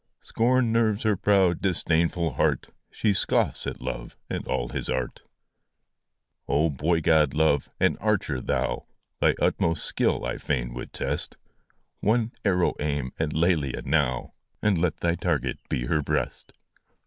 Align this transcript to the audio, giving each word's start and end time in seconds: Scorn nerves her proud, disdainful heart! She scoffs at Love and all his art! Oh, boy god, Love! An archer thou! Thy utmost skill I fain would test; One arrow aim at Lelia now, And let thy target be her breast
Scorn 0.21 0.71
nerves 0.71 1.03
her 1.03 1.15
proud, 1.15 1.61
disdainful 1.61 2.33
heart! 2.33 2.69
She 2.89 3.13
scoffs 3.13 3.67
at 3.67 3.79
Love 3.83 4.17
and 4.31 4.47
all 4.47 4.69
his 4.69 4.89
art! 4.89 5.21
Oh, 6.47 6.71
boy 6.71 7.01
god, 7.01 7.35
Love! 7.35 7.69
An 7.79 7.97
archer 7.97 8.41
thou! 8.41 8.87
Thy 9.19 9.35
utmost 9.39 9.85
skill 9.85 10.25
I 10.25 10.39
fain 10.39 10.73
would 10.73 10.91
test; 10.91 11.37
One 11.99 12.31
arrow 12.43 12.73
aim 12.79 13.11
at 13.19 13.31
Lelia 13.33 13.83
now, 13.83 14.31
And 14.59 14.79
let 14.79 14.97
thy 14.97 15.13
target 15.13 15.59
be 15.69 15.85
her 15.85 16.01
breast 16.01 16.51